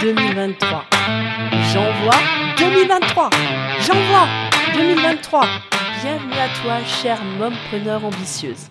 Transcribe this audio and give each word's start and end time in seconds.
2023. 0.00 0.84
J'envoie 1.72 2.14
2023. 2.56 3.30
J'envoie 3.80 4.26
2023. 4.74 5.44
Bienvenue 6.00 6.34
à 6.34 6.48
toi, 6.62 6.84
chère 6.84 7.24
mompreneur 7.24 8.04
ambitieuse. 8.04 8.68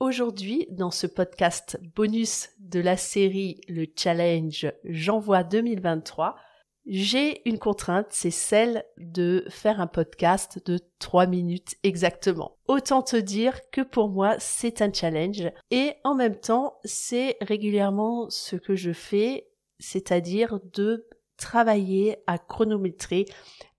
Aujourd'hui, 0.00 0.66
dans 0.70 0.90
ce 0.90 1.06
podcast 1.06 1.80
bonus 1.94 2.50
de 2.58 2.80
la 2.80 2.98
série 2.98 3.58
Le 3.68 3.86
Challenge 3.96 4.70
J'envoie 4.84 5.44
2023, 5.44 6.36
j'ai 6.84 7.48
une 7.48 7.58
contrainte, 7.58 8.08
c'est 8.10 8.30
celle 8.30 8.84
de 8.98 9.46
faire 9.48 9.80
un 9.80 9.86
podcast 9.86 10.60
de 10.66 10.78
3 10.98 11.26
minutes 11.26 11.76
exactement. 11.84 12.58
Autant 12.68 13.02
te 13.02 13.16
dire 13.16 13.58
que 13.72 13.80
pour 13.80 14.10
moi, 14.10 14.36
c'est 14.38 14.82
un 14.82 14.92
challenge 14.92 15.50
et 15.70 15.94
en 16.04 16.14
même 16.14 16.36
temps, 16.36 16.76
c'est 16.84 17.38
régulièrement 17.40 18.28
ce 18.28 18.56
que 18.56 18.76
je 18.76 18.92
fais, 18.92 19.48
c'est-à-dire 19.78 20.58
de 20.72 21.06
travailler 21.36 22.18
à 22.26 22.38
chronométrer, 22.38 23.26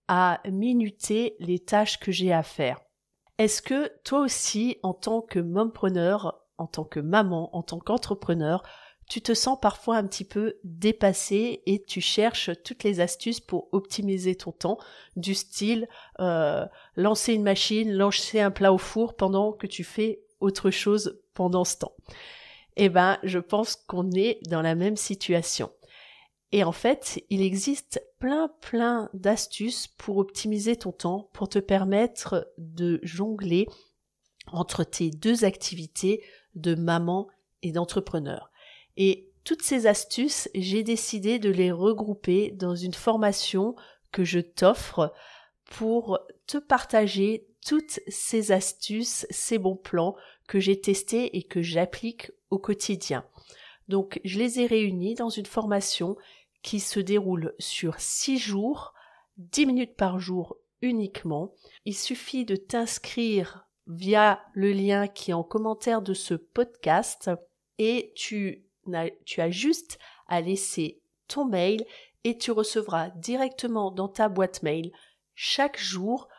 à 0.07 0.41
minuter 0.49 1.35
les 1.39 1.59
tâches 1.59 1.99
que 1.99 2.11
j'ai 2.11 2.31
à 2.31 2.43
faire. 2.43 2.79
Est-ce 3.37 3.61
que 3.61 3.91
toi 4.03 4.21
aussi, 4.21 4.77
en 4.83 4.93
tant 4.93 5.21
que 5.21 5.39
mompreneur, 5.39 6.41
en 6.57 6.67
tant 6.67 6.83
que 6.83 6.99
maman, 6.99 7.55
en 7.55 7.61
tant 7.61 7.79
qu'entrepreneur, 7.79 8.63
tu 9.09 9.21
te 9.21 9.33
sens 9.33 9.57
parfois 9.61 9.95
un 9.95 10.05
petit 10.05 10.25
peu 10.25 10.55
dépassé 10.63 11.61
et 11.65 11.81
tu 11.81 12.01
cherches 12.01 12.49
toutes 12.63 12.83
les 12.83 12.99
astuces 12.99 13.39
pour 13.39 13.69
optimiser 13.71 14.35
ton 14.35 14.51
temps, 14.51 14.77
du 15.15 15.33
style 15.33 15.87
euh, 16.19 16.65
lancer 16.95 17.33
une 17.33 17.43
machine, 17.43 17.93
lancer 17.93 18.39
un 18.41 18.51
plat 18.51 18.73
au 18.73 18.77
four 18.77 19.15
pendant 19.15 19.53
que 19.53 19.67
tu 19.67 19.83
fais 19.83 20.21
autre 20.39 20.71
chose 20.71 21.21
pendant 21.33 21.63
ce 21.63 21.77
temps? 21.77 21.93
Eh 22.75 22.89
ben, 22.89 23.17
je 23.23 23.39
pense 23.39 23.75
qu'on 23.75 24.11
est 24.11 24.39
dans 24.49 24.61
la 24.61 24.75
même 24.75 24.97
situation. 24.97 25.71
Et 26.51 26.63
en 26.63 26.71
fait, 26.71 27.23
il 27.29 27.41
existe 27.41 28.01
plein 28.19 28.49
plein 28.61 29.09
d'astuces 29.13 29.87
pour 29.87 30.17
optimiser 30.17 30.77
ton 30.77 30.91
temps, 30.91 31.29
pour 31.33 31.49
te 31.49 31.59
permettre 31.59 32.51
de 32.57 32.99
jongler 33.03 33.67
entre 34.51 34.83
tes 34.83 35.11
deux 35.11 35.43
activités 35.43 36.23
de 36.55 36.73
maman 36.73 37.27
et 37.63 37.71
d'entrepreneur. 37.71 38.49
Et 38.95 39.29
toutes 39.43 39.61
ces 39.61 39.87
astuces, 39.87 40.49
j'ai 40.55 40.83
décidé 40.83 41.39
de 41.39 41.49
les 41.49 41.71
regrouper 41.71 42.51
dans 42.51 42.75
une 42.75 42.93
formation 42.93 43.75
que 44.11 44.23
je 44.23 44.39
t'offre 44.39 45.13
pour 45.65 46.19
te 46.47 46.57
partager 46.57 47.47
toutes 47.65 47.99
ces 48.07 48.51
astuces, 48.51 49.27
ces 49.29 49.57
bons 49.57 49.75
plans 49.75 50.15
que 50.47 50.59
j'ai 50.59 50.79
testés 50.79 51.37
et 51.37 51.43
que 51.43 51.61
j'applique 51.61 52.31
au 52.49 52.57
quotidien. 52.57 53.25
Donc, 53.87 54.19
je 54.23 54.39
les 54.39 54.59
ai 54.59 54.65
réunis 54.65 55.15
dans 55.15 55.29
une 55.29 55.45
formation 55.45 56.17
qui 56.61 56.79
se 56.79 56.99
déroule 56.99 57.53
sur 57.59 57.99
six 57.99 58.37
jours, 58.37 58.93
dix 59.37 59.65
minutes 59.65 59.95
par 59.95 60.19
jour 60.19 60.57
uniquement. 60.81 61.53
Il 61.85 61.95
suffit 61.95 62.45
de 62.45 62.55
t'inscrire 62.55 63.67
via 63.87 64.41
le 64.53 64.71
lien 64.71 65.07
qui 65.07 65.31
est 65.31 65.35
en 65.35 65.43
commentaire 65.43 66.01
de 66.01 66.13
ce 66.13 66.33
podcast 66.33 67.31
et 67.77 68.11
tu 68.15 68.63
tu 69.25 69.41
as 69.41 69.49
juste 69.49 69.99
à 70.27 70.39
laisser 70.39 71.01
ton 71.27 71.43
mail 71.43 71.85
et 72.23 72.37
tu 72.37 72.51
recevras 72.51 73.09
directement 73.09 73.91
dans 73.91 74.07
ta 74.07 74.29
boîte 74.29 74.63
mail 74.63 74.91
chaque 75.35 75.77
jour 75.77 76.29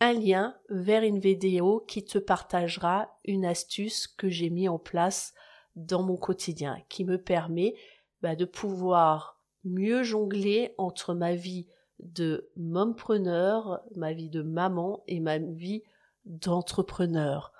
un 0.00 0.12
lien 0.12 0.54
vers 0.68 1.02
une 1.02 1.18
vidéo 1.18 1.84
qui 1.88 2.04
te 2.04 2.18
partagera 2.18 3.08
une 3.24 3.44
astuce 3.44 4.06
que 4.06 4.28
j'ai 4.28 4.50
mis 4.50 4.68
en 4.68 4.78
place 4.78 5.34
dans 5.76 6.02
mon 6.02 6.16
quotidien, 6.16 6.80
qui 6.88 7.04
me 7.04 7.20
permet 7.20 7.74
bah, 8.22 8.36
de 8.36 8.44
pouvoir 8.44 9.37
mieux 9.64 10.02
jongler 10.02 10.74
entre 10.78 11.14
ma 11.14 11.34
vie 11.34 11.66
de 11.98 12.50
mompreneur, 12.56 13.82
ma 13.96 14.12
vie 14.12 14.30
de 14.30 14.42
maman 14.42 15.02
et 15.06 15.20
ma 15.20 15.38
vie 15.38 15.82
d'entrepreneur. 16.24 17.52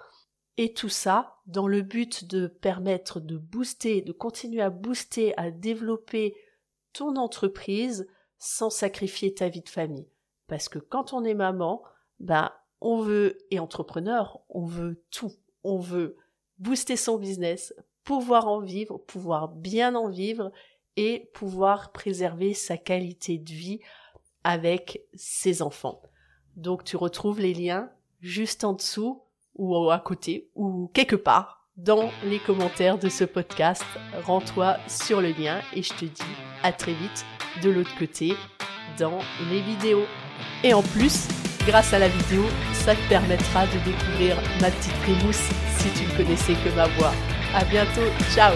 Et 0.57 0.73
tout 0.73 0.89
ça 0.89 1.37
dans 1.47 1.69
le 1.69 1.83
but 1.83 2.25
de 2.25 2.47
permettre 2.47 3.21
de 3.21 3.37
booster, 3.37 4.03
de 4.03 4.13
continuer 4.13 4.61
à 4.61 4.71
booster, 4.71 5.37
à 5.39 5.51
développer 5.51 6.35
ton 6.93 7.17
entreprise 7.17 8.09
sans 8.39 8.71
sacrifier 8.71 9.35
ta 9.35 9.49
vie 9.49 9.63
de 9.63 9.69
famille. 9.69 10.09
Parce 10.47 10.69
que 10.69 10.79
quand 10.79 11.13
on 11.13 11.25
est 11.25 11.35
maman, 11.35 11.83
ben, 12.19 12.51
on 12.81 13.01
veut, 13.01 13.39
et 13.51 13.59
entrepreneur, 13.59 14.41
on 14.49 14.65
veut 14.65 15.05
tout. 15.11 15.33
On 15.65 15.79
veut 15.79 16.17
booster 16.59 16.97
son 16.97 17.19
business, 17.19 17.75
pouvoir 18.05 18.49
en 18.49 18.61
vivre, 18.61 18.99
pouvoir 18.99 19.49
bien 19.49 19.95
en 19.95 20.09
vivre 20.09 20.51
et 20.99 21.31
pouvoir 21.33 21.93
préserver 21.93 22.55
sa 22.55 22.77
qualité 22.77 23.39
de 23.39 23.53
vie 23.53 23.79
avec 24.43 25.05
ses 25.15 25.63
enfants. 25.63 26.03
Donc 26.57 26.83
tu 26.83 26.97
retrouves 26.97 27.41
les 27.41 27.55
liens 27.55 27.89
juste 28.21 28.65
en 28.65 28.73
dessous 28.73 29.23
ou 29.55 29.91
à 29.91 30.01
côté 30.01 30.51
ou 30.57 30.91
quelque 30.93 31.15
part 31.15 31.69
dans 31.77 32.11
les 32.25 32.41
commentaires 32.41 32.99
de 32.99 33.09
ce 33.09 33.23
podcast. 33.23 33.85
Rends-toi 34.25 34.77
sur 34.89 35.21
le 35.21 35.31
lien 35.31 35.61
et 35.73 35.85
je 35.85 35.95
te 35.95 36.05
dis 36.05 36.35
à 36.65 36.73
très 36.73 36.95
vite 36.95 37.25
de 37.63 37.71
l'autre 37.71 37.97
côté 37.97 38.35
dans 38.99 39.21
les 39.53 39.61
vidéos. 39.61 40.05
Et 40.65 40.75
en 40.75 40.83
plus, 40.83 41.29
grâce 41.65 41.93
à 41.93 42.01
la 42.01 42.09
vidéo, 42.09 42.43
ça 42.73 42.97
te 42.97 43.09
permettra 43.09 43.67
de 43.67 43.79
découvrir 43.85 44.37
ma 44.61 44.73
petite 44.73 44.93
frimousse 44.95 45.49
si 45.79 45.91
tu 45.93 46.11
ne 46.11 46.17
connaissais 46.17 46.55
que 46.55 46.75
ma 46.75 46.89
voix. 46.89 47.13
À 47.55 47.65
bientôt, 47.65 48.11
ciao 48.35 48.55